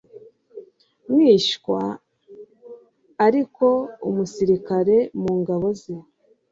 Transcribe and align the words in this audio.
mwishywa 1.11 1.81
ariko 3.25 3.65
umusirikare 4.09 4.97
mu 5.21 5.31
ngabo 5.41 5.67
ze 5.79 5.95